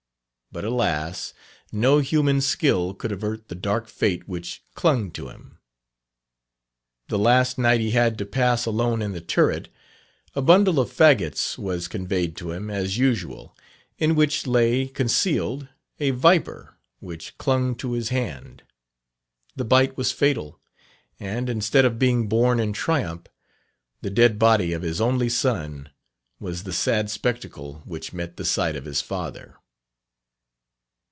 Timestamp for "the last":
7.07-7.57